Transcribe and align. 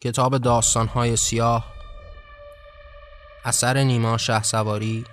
کتاب 0.00 0.38
داستانهای 0.38 1.16
سیاه 1.16 1.64
اثر 3.44 3.82
نیما 3.82 4.18
شه 4.18 4.42
سواری 4.42 5.04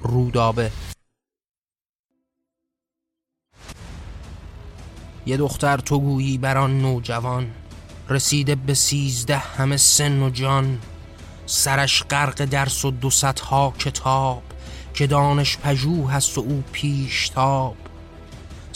رودابه. 0.00 0.72
یه 5.26 5.36
دختر 5.36 5.76
تو 5.76 6.00
گویی 6.00 6.38
بر 6.38 6.66
نوجوان 6.66 7.50
رسیده 8.08 8.54
به 8.54 8.74
سیزده 8.74 9.38
همه 9.38 9.76
سن 9.76 10.22
و 10.22 10.30
جان. 10.30 10.80
سرش 11.46 12.02
غرق 12.02 12.44
درس 12.44 12.84
و 12.84 12.90
دو 12.90 13.10
کتاب 13.78 14.42
که 14.94 15.06
دانش 15.06 15.58
پژوه 15.58 16.12
هست 16.12 16.38
و 16.38 16.40
او 16.40 16.64
پیشتاب. 16.72 17.87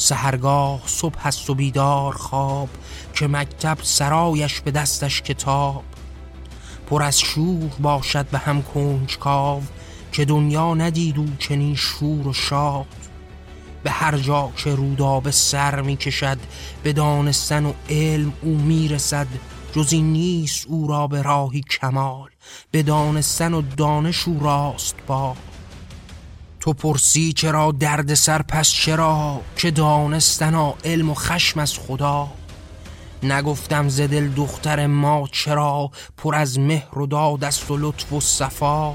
سهرگاه 0.02 0.80
صبح 0.87 1.19
هست 1.20 1.51
و 1.51 1.55
بیدار 1.55 2.12
خواب 2.12 2.69
که 3.15 3.27
مکتب 3.27 3.79
سرایش 3.83 4.61
به 4.61 4.70
دستش 4.70 5.23
کتاب 5.23 5.84
پر 6.87 7.02
از 7.02 7.20
شور 7.20 7.70
باشد 7.80 8.27
به 8.27 8.38
هم 8.38 8.62
کنجکاو 8.62 9.62
که 10.12 10.25
دنیا 10.25 10.75
ندید 10.75 11.19
و 11.19 11.27
چنین 11.38 11.75
شور 11.75 12.28
و 12.28 12.33
شاد. 12.33 12.87
به 13.83 13.91
هر 13.91 14.19
جا 14.19 14.51
که 14.56 14.75
رودابه 14.75 15.30
سر 15.30 15.80
می 15.80 15.97
کشد 15.97 16.39
به 16.83 16.92
دانستن 16.92 17.64
و 17.64 17.73
علم 17.91 18.33
او 18.42 18.56
می‌رسد 18.56 19.27
جز 19.75 19.92
این 19.92 20.12
نیست 20.12 20.66
او 20.66 20.89
را 20.89 21.06
به 21.06 21.23
راهی 21.23 21.61
کمال 21.61 22.28
به 22.70 22.83
دانستن 22.83 23.55
و 23.55 23.62
دانش 23.77 24.28
او 24.28 24.41
راست 24.41 24.95
با 25.06 25.37
تو 26.62 26.72
پرسی 26.72 27.32
چرا 27.32 27.72
درد 27.72 28.14
سر 28.14 28.42
پس 28.42 28.70
چرا 28.70 29.41
که 29.56 29.70
دانستن 29.70 30.72
علم 30.84 31.10
و 31.10 31.14
خشم 31.14 31.60
از 31.60 31.78
خدا؟ 31.78 32.28
نگفتم 33.22 33.88
ز 33.88 34.00
دل 34.00 34.28
دختر 34.28 34.86
ما 34.86 35.28
چرا 35.32 35.91
پر 36.16 36.34
از 36.34 36.58
مهر 36.58 36.98
و 36.98 37.06
داد 37.06 37.44
است 37.44 37.70
و 37.70 37.77
لطف 37.77 38.12
و 38.12 38.20
صفا؟ 38.20 38.92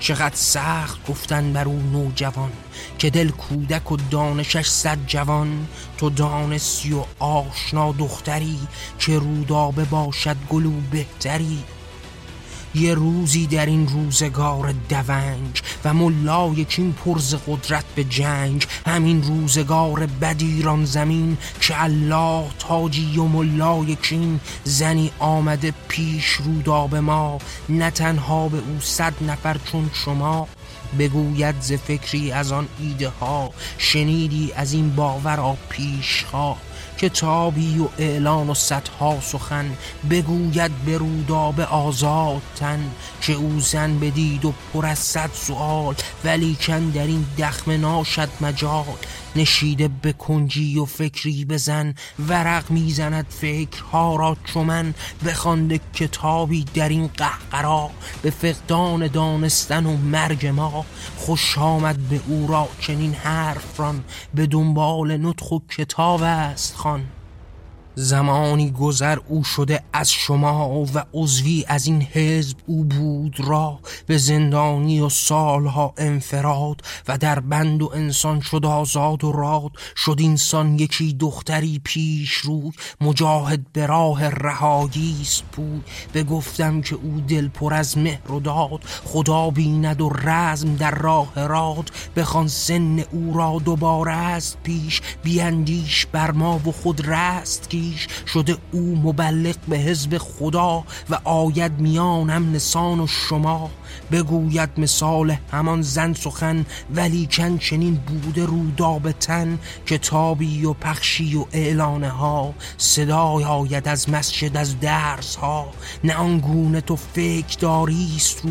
چقدر 0.00 0.34
سخت 0.34 1.06
گفتن 1.08 1.52
بر 1.52 1.64
او 1.64 1.82
نوجوان 1.92 2.52
که 2.98 3.10
دل 3.10 3.28
کودک 3.28 3.92
و 3.92 3.96
دانشش 4.10 4.66
صد 4.66 4.98
جوان؟ 5.06 5.68
تو 5.98 6.10
دانستی 6.10 6.92
و 6.92 7.04
آشنا 7.18 7.92
دختری 7.92 8.58
که 8.98 9.18
رودابه 9.18 9.84
باشد 9.84 10.36
گلو 10.50 10.72
بهتری؟ 10.90 11.64
یه 12.74 12.94
روزی 12.94 13.46
در 13.46 13.66
این 13.66 13.88
روزگار 13.88 14.74
دونگ 14.88 15.62
و 15.84 15.94
ملای 15.94 16.64
کین 16.64 16.92
پرز 16.92 17.34
قدرت 17.34 17.84
به 17.94 18.04
جنگ 18.04 18.66
همین 18.86 19.22
روزگار 19.22 20.06
بدیران 20.06 20.84
زمین 20.84 21.38
که 21.60 21.82
الله 21.82 22.44
تاجی 22.58 23.18
و 23.18 23.24
ملای 23.24 23.96
کین 23.96 24.40
زنی 24.64 25.10
آمده 25.18 25.74
پیش 25.88 26.26
رودا 26.26 26.86
به 26.86 27.00
ما. 27.00 27.38
نه 27.68 27.90
تنها 27.90 28.48
به 28.48 28.58
او 28.58 28.80
صد 28.80 29.14
نفر 29.20 29.56
چون 29.64 29.90
شما 29.92 30.48
بگوید 30.98 31.54
ز 31.60 31.72
فکری 31.72 32.32
از 32.32 32.52
آن 32.52 32.68
ایده 32.78 33.08
ها 33.08 33.50
شنیدی 33.78 34.52
از 34.56 34.72
این 34.72 34.94
باور 34.96 35.40
پیش 35.68 36.24
خواه 36.24 36.58
کتابی 37.04 37.78
و 37.78 37.88
اعلان 37.98 38.50
و 38.50 38.54
صدها 38.54 39.20
سخن 39.20 39.76
بگوید 40.10 40.70
به 40.86 40.98
روداب 40.98 41.60
آزاد 41.60 42.42
تن 42.56 42.90
که 43.20 43.32
او 43.32 43.60
زن 43.60 43.98
بدید 43.98 44.44
و 44.44 44.52
پر 44.72 44.86
از 44.86 44.98
صد 44.98 45.30
سوال 45.32 45.94
ولی 46.24 46.56
کن 46.60 46.90
در 46.90 47.06
این 47.06 47.26
دخم 47.38 47.70
ناشد 47.70 48.28
مجال. 48.40 48.84
نشیده 49.36 49.88
به 49.88 50.12
کنجی 50.12 50.78
و 50.78 50.84
فکری 50.84 51.44
بزن 51.44 51.94
ورق 52.28 52.70
می‌زند 52.70 53.26
فکرها 53.28 54.16
را 54.16 54.36
چمن 54.54 54.94
بخوانده 55.26 55.80
کتابی 55.94 56.64
در 56.74 56.88
این 56.88 57.06
قهقرا 57.06 57.90
به 58.22 58.30
فقدان 58.30 59.06
دانستن 59.06 59.86
و 59.86 59.96
مرگ 59.96 60.46
ما. 60.46 60.84
خوش 61.16 61.58
آمد 61.58 61.96
به 61.96 62.20
او 62.28 62.46
را 62.46 62.68
چنین 62.80 63.14
حرف 63.14 63.80
ران 63.80 64.04
به 64.34 64.46
دنبال 64.46 65.16
نطخ 65.16 65.52
و 65.52 65.58
کتاب 65.68 66.22
است 66.22 66.74
خان. 66.76 66.93
on. 66.94 67.23
زمانی 67.94 68.70
گذر 68.70 69.18
او 69.28 69.44
شده 69.44 69.82
از 69.92 70.10
شما 70.12 70.84
و 70.94 71.04
عضوی 71.14 71.64
از 71.68 71.86
این 71.86 72.02
حزب 72.02 72.56
او 72.66 72.84
بود 72.84 73.40
را 73.40 73.78
به 74.06 74.18
زندانی 74.18 75.00
و 75.00 75.08
سالها 75.08 75.94
انفراد 75.96 76.80
و 77.08 77.18
در 77.18 77.40
بند 77.40 77.82
و 77.82 77.90
انسان 77.94 78.40
شد 78.40 78.66
آزاد 78.66 79.24
و 79.24 79.32
راد. 79.32 79.70
شد 79.96 80.16
اینسان 80.18 80.78
یکی 80.78 81.12
دختری 81.12 81.80
پیش 81.84 82.32
روی 82.32 82.72
مجاهد 83.00 83.72
به 83.72 83.86
راه 83.86 84.28
رهایی 84.28 85.16
است 85.20 85.44
بود 85.56 85.84
بگفتم 86.14 86.80
که 86.80 86.94
او 86.94 87.20
دل 87.28 87.48
پر 87.48 87.74
از 87.74 87.98
مهر 87.98 88.32
و 88.32 88.40
داد. 88.40 88.84
خدا 89.04 89.50
بیند 89.50 90.00
و 90.00 90.10
رزم 90.10 90.76
در 90.76 90.94
راه 90.94 91.46
راد. 91.46 91.90
بخوان 92.16 92.48
سن 92.48 92.98
او 93.12 93.34
را 93.34 93.58
دوباره 93.64 94.12
است 94.12 94.58
پیش 94.62 95.00
بیندیش 95.22 96.06
بر 96.06 96.30
ما 96.30 96.60
و 96.66 96.72
خود 96.72 97.08
رست 97.08 97.70
کی 97.70 97.83
شده 98.26 98.56
او 98.72 98.96
مبلغ 98.96 99.56
به 99.68 99.76
حزب 99.76 100.18
خدا 100.18 100.84
و 101.10 101.18
آید 101.24 101.72
میانم 101.80 102.52
نسان 102.52 103.00
و 103.00 103.06
شما. 103.06 103.70
بگوید 104.12 104.70
مثال 104.78 105.36
همان 105.52 105.82
زن 105.82 106.12
سخن 106.12 106.66
ولی 106.94 107.28
کن 107.30 107.58
چنین 107.58 107.94
بوده 107.94 108.46
رودا 108.46 108.98
به 108.98 109.12
تن. 109.12 109.58
کتابی 109.86 110.64
و 110.64 110.72
پخشی 110.72 111.36
و 111.36 111.44
اعلانه 111.52 112.08
ها 112.08 112.54
صدای 112.78 113.44
آید 113.44 113.88
از 113.88 114.10
مسجد 114.10 114.56
از 114.56 114.80
درس 114.80 115.36
ها. 115.36 115.66
نه 116.04 116.14
آنگونه 116.14 116.80
تو 116.80 116.96
فکر 116.96 117.58
داریست 117.60 118.40
رو. 118.44 118.50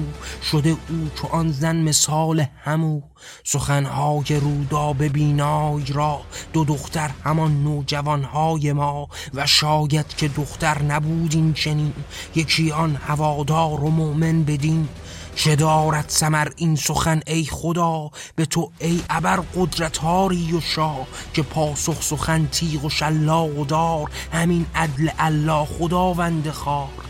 شده 0.51 0.69
او 0.69 1.09
چو 1.15 1.27
آن 1.27 1.51
زن 1.51 1.75
مثال 1.75 2.45
همو. 2.63 3.01
سخنهای 3.43 4.39
رودا 4.41 4.93
به 4.93 5.09
بینای 5.09 5.85
را. 5.93 6.21
دو 6.53 6.65
دختر 6.65 7.11
همان 7.23 7.63
نوجوانهای 7.63 8.73
ما. 8.73 9.07
و 9.33 9.47
شاید 9.47 10.07
که 10.07 10.27
دختر 10.27 10.81
نبود 10.81 11.35
این 11.35 11.53
چنین. 11.53 11.93
یکی 12.35 12.71
آن 12.71 12.95
هوادار 12.95 13.83
و 13.83 13.89
مؤمن 13.89 14.43
بدین. 14.43 14.87
چه 15.35 15.55
دارد 15.55 16.05
سمر 16.07 16.47
این 16.55 16.75
سخن 16.75 17.21
ای 17.27 17.45
خدا؟ 17.45 18.11
به 18.35 18.45
تو 18.45 18.71
ای 18.79 19.01
ابر 19.09 19.39
قدرتاری 19.55 20.53
و 20.53 20.61
شاه 20.61 21.07
که 21.33 21.41
پاسخ 21.41 22.01
سخن 22.01 22.47
تیغ 22.51 22.85
و 22.85 22.89
شلاق 22.89 23.59
و 23.59 23.65
دار. 23.65 24.11
همین 24.33 24.65
عدل 24.75 25.09
الله 25.19 25.65
خداوند 25.65 26.49
خار. 26.49 27.02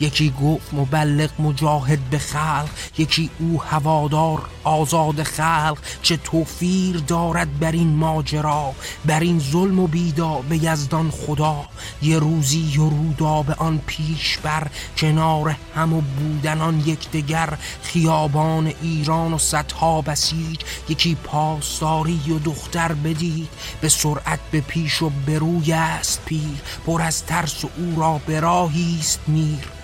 یکی 0.00 0.34
گفت 0.42 0.74
مبلغ 0.74 1.30
مجاهد 1.38 2.10
به 2.10 2.18
خلق 2.18 2.68
یکی 2.98 3.30
او 3.38 3.62
هوادار 3.62 4.42
آزاد 4.64 5.22
خلق. 5.22 5.78
چه 6.02 6.16
توفیر 6.16 6.96
دارد 6.96 7.58
بر 7.58 7.72
این 7.72 7.96
ماجرا 7.96 8.72
بر 9.04 9.20
این 9.20 9.38
ظلم 9.38 9.78
و 9.78 9.86
بیدا 9.86 10.34
به 10.48 10.64
یزدان 10.64 11.10
خدا. 11.10 11.64
یه 12.02 12.18
روزی 12.18 12.78
و 12.78 12.90
رودا 12.90 13.42
به 13.42 13.54
آن 13.54 13.80
پیش 13.86 14.38
بر 14.38 14.66
کنار 14.96 15.56
هم 15.74 15.92
و 15.92 16.00
بودن 16.00 16.60
آن 16.60 16.80
یکدیگر. 16.86 17.58
خیابان 17.82 18.72
ایران 18.82 19.32
و 19.32 19.38
صدها 19.38 20.00
بسیج 20.00 20.60
یکی 20.88 21.14
پاسداری 21.14 22.20
و 22.30 22.38
دختر 22.38 22.92
بدید. 22.92 23.48
به 23.80 23.88
سرعت 23.88 24.40
به 24.50 24.60
پیش 24.60 25.02
و 25.02 25.10
به 25.26 25.38
روی 25.38 25.72
است 25.72 26.22
پیر 26.24 26.60
پر 26.86 27.02
از 27.02 27.24
ترس 27.24 27.64
و 27.64 27.70
او 27.76 28.00
را 28.00 28.20
به 28.26 28.40
راهیست 28.40 29.20
میر. 29.26 29.80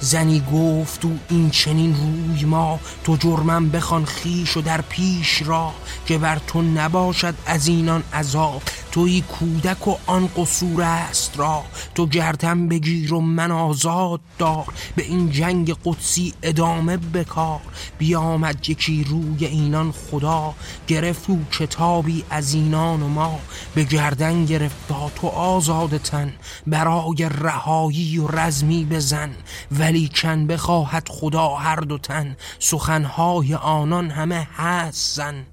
زنی 0.00 0.42
گفت 0.52 1.04
و 1.04 1.08
این 1.28 1.50
چنین 1.50 1.94
روی 1.94 2.44
ما 2.44 2.80
تو 3.04 3.16
جرمم 3.16 3.70
بخوان 3.70 4.04
خیش 4.04 4.56
و 4.56 4.60
در 4.60 4.80
پیش 4.80 5.42
را 5.42 5.72
که 6.06 6.18
بر 6.18 6.38
تو 6.46 6.62
نباشد 6.62 7.34
از 7.46 7.68
اینان 7.68 8.02
عذاب. 8.14 8.62
توی 8.96 9.20
کودک 9.20 9.88
و 9.88 9.94
آن 10.06 10.26
قصور 10.36 10.82
است 10.82 11.38
را. 11.38 11.64
تو 11.94 12.06
گردم 12.06 12.68
بگیر 12.68 13.14
و 13.14 13.20
من 13.20 13.50
آزاد 13.50 14.20
دار. 14.38 14.66
به 14.96 15.02
این 15.02 15.30
جنگ 15.30 15.76
قدسی 15.84 16.34
ادامه 16.42 16.96
بکار. 16.96 17.60
بیامد 17.98 18.70
یکی 18.70 19.04
روی 19.04 19.46
اینان 19.46 19.92
خدا. 19.92 20.54
گرفت 20.86 21.30
او 21.30 21.44
کتابی 21.52 22.24
از 22.30 22.54
اینان 22.54 23.02
و 23.02 23.08
ما. 23.08 23.38
به 23.74 23.84
گردن 23.84 24.44
گرفت 24.44 24.76
تو 25.16 25.26
آزاد 25.26 25.96
تن. 25.96 26.32
برای 26.66 27.28
رهایی 27.40 28.18
و 28.18 28.28
رزمی 28.28 28.84
بزن. 28.84 29.30
ولی 29.72 30.10
کن 30.14 30.46
بخواهد 30.46 31.08
خدا 31.08 31.54
هر 31.54 31.76
دو 31.76 31.98
تن. 31.98 32.36
سخنهای 32.58 33.54
آنان 33.54 34.10
همه 34.10 34.48
هست 34.56 35.16
زن. 35.16 35.46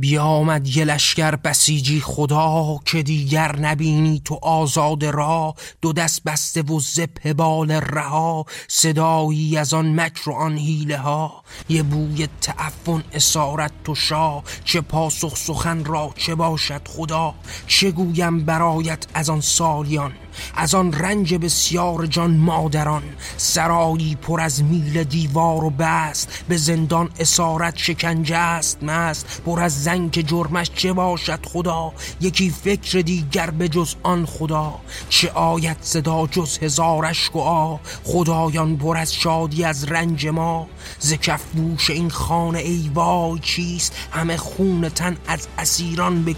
بیامد 0.00 0.66
یه 0.66 0.84
لشکر 0.84 1.36
بسیجی 1.36 2.00
خدا 2.00 2.78
که 2.84 3.02
دیگر 3.02 3.56
نبینی 3.56 4.22
تو 4.24 4.38
آزاد 4.42 5.04
را 5.04 5.54
دو 5.82 5.92
دست 5.92 6.22
بسته 6.24 6.62
و 6.62 6.80
زپ 6.80 7.32
بال 7.32 7.70
رها 7.70 8.46
صدایی 8.68 9.56
از 9.56 9.74
آن 9.74 10.00
مکر 10.00 10.30
و 10.30 10.32
آن 10.32 10.56
حیله 10.56 10.98
ها. 10.98 11.42
یه 11.68 11.82
بوی 11.82 12.28
تعفن 12.40 13.04
اسارت 13.12 13.72
تو 13.84 13.94
شاه 13.94 14.42
چه 14.64 14.80
پاسخ 14.80 15.36
سخن 15.36 15.84
را 15.84 16.14
چه 16.16 16.34
باشد 16.34 16.88
خدا؟ 16.88 17.34
چه 17.66 17.90
گویم 17.90 18.44
برایت 18.44 19.06
از 19.14 19.30
آن 19.30 19.40
سالیان؟ 19.40 20.12
از 20.54 20.74
آن 20.74 20.92
رنج 20.92 21.34
بسیار 21.34 22.06
جان 22.06 22.36
مادران 22.36 23.02
سرایی 23.36 24.14
پر 24.14 24.40
از 24.40 24.64
میل 24.64 25.04
دیوار 25.04 25.64
و 25.64 25.70
بست 25.70 26.44
به 26.48 26.56
زندان 26.56 27.10
اسارت 27.20 27.76
شکنجه 27.76 28.36
است 28.36 28.82
مست 28.82 29.40
پر 29.46 29.60
از 29.60 29.82
زنگ 29.82 30.26
جرمش 30.26 30.70
چه 30.74 30.92
باشد 30.92 31.46
خدا؟ 31.46 31.92
یکی 32.20 32.50
فکر 32.50 32.98
دیگر 32.98 33.50
به 33.50 33.68
جز 33.68 33.94
آن 34.02 34.26
خدا 34.26 34.74
چه 35.08 35.30
آیت 35.30 35.76
صدا 35.80 36.26
جز 36.26 36.58
هزارش 36.58 37.30
و 37.34 37.78
خدایان 38.04 38.76
پر 38.76 38.96
از 38.96 39.14
شادی 39.14 39.64
از 39.64 39.84
رنج 39.84 40.26
ما 40.26 40.66
ز 40.98 41.14
بوش 41.54 41.90
این 41.90 42.10
خانه 42.10 42.58
ای 42.58 42.90
وای 42.94 43.38
چیست؟ 43.38 43.92
همه 44.12 44.36
خون 44.36 44.88
تن 44.88 45.16
از 45.26 45.48
اسیران 45.58 46.24
به 46.24 46.34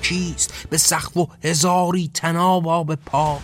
به 0.70 0.78
سخف 0.78 1.16
و 1.16 1.28
هزاری 1.44 2.10
تنابا 2.14 2.84
به 2.84 2.96
پا 2.96 3.38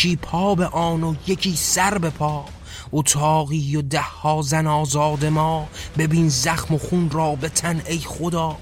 یکی 0.00 0.16
پا 0.16 0.54
به 0.54 0.66
آن 0.66 1.04
و 1.04 1.14
یکی 1.26 1.56
سر 1.56 1.98
به 1.98 2.10
پا. 2.10 2.44
اتاقی 2.92 3.76
و 3.76 3.82
ده 3.82 4.00
ها 4.00 4.42
زن 4.42 4.66
آزاد 4.66 5.26
ما 5.26 5.68
ببین 5.98 6.28
زخم 6.28 6.74
و 6.74 6.78
خون 6.78 7.10
را 7.10 7.34
به 7.34 7.48
تن 7.48 7.82
ای 7.86 7.98
خدا. 7.98 8.56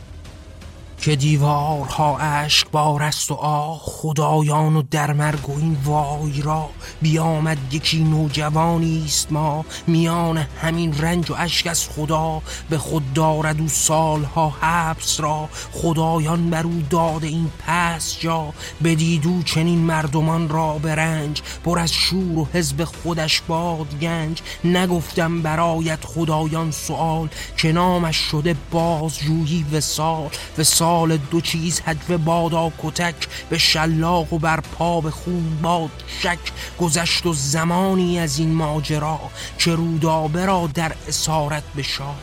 که 1.00 1.16
دیوارها 1.16 2.18
اشک 2.18 2.70
بار 2.70 3.02
است 3.02 3.30
و 3.30 3.34
آه 3.34 3.80
خدایان 3.82 4.76
و 4.76 4.82
در 4.90 5.12
مرگ 5.12 5.48
و 5.48 5.58
این 5.58 5.76
وای 5.84 6.42
را 6.42 6.68
بیامد 7.02 7.58
یکی 7.74 8.04
نوجوانی 8.04 9.02
است 9.04 9.32
ما. 9.32 9.64
میان 9.86 10.38
همین 10.38 10.98
رنج 10.98 11.30
و 11.30 11.34
اشک 11.38 11.66
از 11.66 11.88
خدا 11.88 12.42
به 12.70 12.78
خود 12.78 13.12
دارد 13.12 13.60
و 13.60 13.68
سالها 13.68 14.54
حبس 14.60 15.20
را. 15.20 15.48
خدایان 15.72 16.50
بر 16.50 16.62
او 16.62 16.82
داده 16.90 17.26
این 17.26 17.50
پس 17.66 18.18
جا. 18.20 18.52
بدیدو 18.84 19.42
چنین 19.42 19.78
مردمان 19.78 20.48
را 20.48 20.78
به 20.78 20.94
رنج. 20.94 21.42
پر 21.64 21.78
از 21.78 21.92
شور 21.92 22.38
و 22.38 22.48
حزب 22.52 22.84
خودش 22.84 23.42
باد 23.48 24.00
گنج. 24.00 24.42
نگفتم 24.64 25.42
برایت 25.42 26.04
خدایان 26.04 26.70
سوال 26.70 27.28
که 27.56 27.72
نامش 27.72 28.16
شده 28.16 28.56
بازجویی 28.70 29.66
وسال 29.72 30.28
وسال 30.58 30.87
سال 30.87 30.87
دو 31.30 31.40
چیز 31.40 31.80
حجب 31.80 32.16
بادا 32.16 32.72
کتک 32.82 33.14
به 33.50 33.58
شلاق 33.58 34.32
و 34.32 34.38
بر 34.38 34.60
پا 34.60 35.00
به 35.00 35.10
خون 35.10 35.58
باد 35.62 35.90
شک 36.22 36.38
گذشت 36.80 37.26
و 37.26 37.32
زمانی 37.32 38.18
از 38.18 38.38
این 38.38 38.52
ماجرا 38.52 39.20
که 39.58 39.74
رودابه 39.74 40.46
را 40.46 40.70
در 40.74 40.92
اسارت 41.08 41.62
بشا 41.76 42.14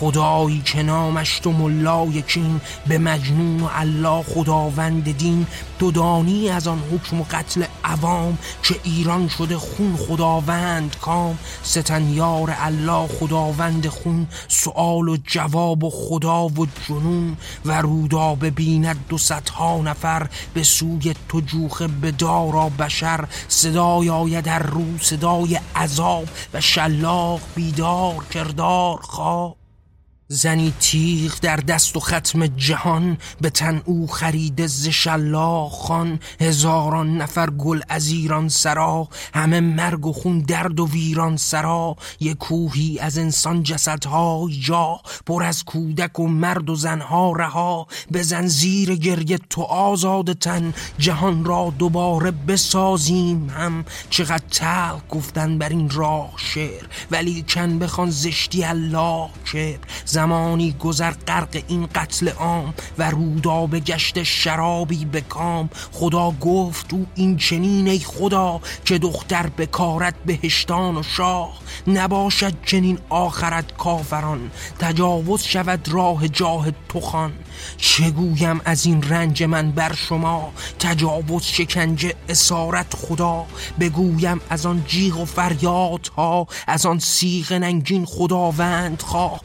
خدایی 0.00 0.62
که 0.64 0.82
نامش 0.82 1.38
تو 1.38 1.52
ملای 1.52 2.22
کین 2.22 2.60
به 2.86 2.98
مجنون 2.98 3.60
و 3.60 3.68
الله 3.74 4.22
خداوند 4.22 5.16
دین. 5.18 5.46
تو 5.78 5.90
دانی 5.90 6.48
از 6.48 6.66
آن 6.66 6.82
حکم 6.92 7.20
و 7.20 7.24
قتل 7.30 7.64
عوام 7.84 8.38
که 8.62 8.74
ایران 8.84 9.28
شده 9.28 9.56
خون 9.56 9.96
خداوند 9.96 10.96
کام. 11.00 11.38
ستن 11.62 12.08
یار 12.08 12.54
الله 12.58 13.08
خداوند 13.08 13.88
خون 13.88 14.26
سوال 14.48 15.08
و 15.08 15.16
جواب 15.26 15.84
و 15.84 15.90
خدا 15.90 16.46
و 16.46 16.66
جنون. 16.88 17.36
و 17.64 17.80
رودا 17.82 18.34
ببیند 18.34 19.04
دو 19.08 19.18
ها 19.54 19.78
نفر 19.78 20.28
به 20.54 20.62
سوی 20.62 21.14
تو 21.28 21.40
جوخه 21.40 21.86
به 21.86 22.10
دارا 22.10 22.68
بشر. 22.68 23.24
صدای 23.48 24.10
آید 24.10 24.44
در 24.44 24.62
رو 24.62 24.98
صدای 25.00 25.60
عذاب 25.76 26.28
و 26.54 26.60
شلاق 26.60 27.40
بیدار 27.54 28.24
کردار 28.30 28.98
خواب. 29.02 29.61
زنی 30.34 30.72
تیغ 30.80 31.40
در 31.40 31.56
دست 31.56 31.96
و 31.96 32.00
ختم 32.00 32.46
جهان 32.46 33.18
به 33.40 33.50
تن 33.50 33.82
او 33.84 34.06
خرید 34.06 34.66
ز 34.66 34.88
خان 35.70 36.20
هزاران 36.40 37.16
نفر 37.16 37.50
گل 37.50 37.80
از 37.88 38.08
ایران 38.08 38.48
سرا 38.48 39.08
همه 39.34 39.60
مرگ 39.60 40.06
و 40.06 40.12
خون 40.12 40.38
درد 40.38 40.80
و 40.80 40.88
ویران 40.88 41.36
سرا. 41.36 41.96
یک 42.20 42.38
کوهی 42.38 42.98
از 42.98 43.18
انسان 43.18 43.62
جسدها 43.62 44.48
جا 44.60 45.00
پر 45.26 45.42
از 45.42 45.64
کودک 45.64 46.18
و 46.18 46.28
مرد 46.28 46.70
و 46.70 46.74
زنها 46.74 47.32
رها. 47.32 47.86
بزن 48.12 48.46
زیر 48.46 48.94
گریه 48.94 49.38
تو 49.50 49.62
آزاد 49.62 50.32
تن 50.32 50.74
جهان 50.98 51.44
را 51.44 51.72
دوباره 51.78 52.30
بسازیم 52.30 53.50
هم. 53.50 53.84
چقدر 54.10 54.44
تل 54.50 54.98
گفتن 55.10 55.58
بر 55.58 55.68
این 55.68 55.90
راه 55.90 56.32
شعر 56.36 56.84
ولی 57.10 57.44
کن 57.48 57.78
بخوان 57.78 58.10
زشتی 58.10 58.64
الله 58.64 59.28
کبر 59.52 59.78
زمانی 60.22 60.72
گذر 60.72 61.10
غرق 61.10 61.62
این 61.68 61.88
قتل 61.94 62.28
عام 62.28 62.74
و 62.98 63.10
رودا 63.10 63.66
به 63.66 63.80
گشت 63.80 64.22
شرابی 64.22 65.04
به 65.04 65.20
کام. 65.20 65.70
خدا 65.92 66.30
گفت 66.30 66.94
او 66.94 67.06
این 67.14 67.36
چنین 67.36 67.88
ای 67.88 67.98
خدا 67.98 68.60
که 68.84 68.98
دختر 68.98 69.46
بکارت 69.46 70.14
بهشتان 70.26 70.96
و 70.96 71.02
شاه. 71.02 71.58
نباشد 71.86 72.52
چنین 72.66 72.98
آخرت 73.08 73.76
کافران 73.76 74.50
تجاوز 74.78 75.42
شود 75.42 75.88
راه 75.88 76.28
جاه 76.28 76.66
تو 76.88 77.00
خان 77.00 77.32
چگویم 77.76 78.60
از 78.64 78.86
این 78.86 79.02
رنج 79.02 79.42
من 79.42 79.70
بر 79.70 79.94
شما؟ 79.94 80.52
تجاوز 80.78 81.42
شکنجه 81.42 82.14
اسارت 82.28 82.94
خدا. 82.96 83.46
بگویم 83.80 84.40
از 84.50 84.66
آن 84.66 84.84
جیغ 84.86 85.20
و 85.20 85.24
فریاد 85.24 86.10
ها 86.16 86.46
از 86.66 86.86
آن 86.86 86.98
سیغ 86.98 87.52
ننگین 87.52 88.04
خداوند 88.04 89.02
خواه 89.02 89.40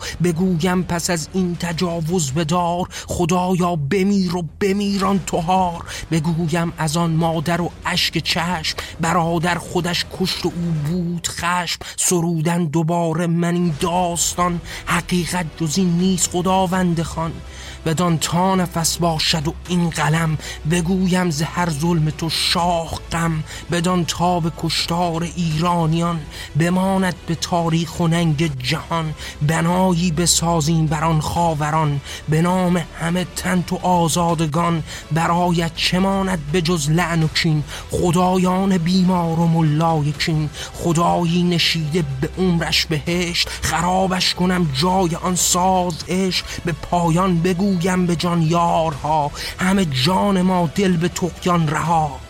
بگویم 0.57 0.83
پس 0.83 1.09
از 1.09 1.27
این 1.33 1.55
تجاوز 1.55 2.31
بدار 2.31 2.87
خدایا 3.07 3.75
بمیر 3.75 4.35
و 4.35 4.45
بمیران 4.59 5.19
توهار 5.25 5.85
بگویم 6.11 6.73
از 6.77 6.97
آن 6.97 7.11
مادر 7.11 7.61
و 7.61 7.71
اشک 7.85 8.17
چشم 8.17 8.77
برادر 9.01 9.55
خودش 9.55 10.05
کشت 10.19 10.45
و 10.45 10.51
او 10.55 10.71
بود 10.91 11.27
خشم. 11.27 11.79
سرودن 11.97 12.65
دوباره 12.65 13.27
من 13.27 13.53
این 13.53 13.73
داستان 13.79 14.61
حقیقت 14.85 15.45
جز 15.57 15.77
این 15.77 15.89
نیست 15.89 16.31
خداوند 16.31 17.01
خان. 17.01 17.31
بدان 17.85 18.17
تا 18.17 18.55
نفس 18.55 18.97
باشد 18.97 19.47
و 19.47 19.53
این 19.67 19.89
قلم 19.89 20.37
بگویم 20.71 21.29
ز 21.29 21.41
هر 21.41 21.69
ظلم 21.69 22.09
تو 22.09 22.29
شاه 22.29 22.99
غم. 23.11 23.43
بدان 23.71 24.05
تا 24.05 24.39
به 24.39 24.51
کشتار 24.57 25.23
ایرانیان 25.35 26.19
بماند 26.59 27.15
به 27.27 27.35
تاریخ 27.35 27.99
و 27.99 28.07
ننگ 28.07 28.51
جهان. 28.63 29.13
بنایی 29.47 30.11
بسازیم 30.11 30.85
بر 30.85 31.03
آن 31.03 31.21
خاوران 31.21 32.01
به 32.29 32.41
نام 32.41 32.83
همه 32.99 33.25
تن 33.35 33.61
تو 33.61 33.75
آزادگان. 33.75 34.83
برایت 35.11 35.75
چه 35.75 35.99
ماند 35.99 36.39
به 36.51 36.61
جز 36.61 36.89
لعن 36.89 37.23
و 37.23 37.27
کین؟ 37.27 37.63
خدایان 37.91 38.77
بیمار 38.77 39.39
و 39.39 39.47
ملای 39.47 40.11
کین. 40.11 40.49
خدایی 40.73 41.43
نشیده 41.43 42.03
به 42.21 42.29
عمرش 42.37 42.85
بهشت. 42.85 43.49
خرابش 43.61 44.33
کنم 44.33 44.69
جای 44.73 45.15
آن 45.15 45.35
ساز 45.35 46.03
به 46.65 46.71
پایان 46.71 47.41
بگو 47.41 47.66
گویم 47.75 48.05
به 48.05 48.15
جان 48.15 48.41
یارها. 48.41 49.31
همه 49.59 49.85
جان 49.85 50.41
ما 50.41 50.69
دل 50.75 50.97
به 50.97 51.07
تقیان 51.07 51.67
رها. 51.67 52.26